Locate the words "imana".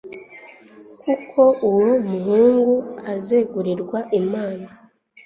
4.21-4.67